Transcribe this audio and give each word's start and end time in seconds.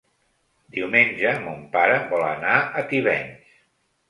Diumenge 0.77 1.33
mon 1.43 1.61
pare 1.75 2.01
vol 2.15 2.27
anar 2.31 2.57
a 2.81 2.85
Tivenys. 2.95 3.63